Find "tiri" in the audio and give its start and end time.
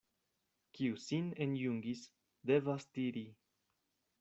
2.95-3.25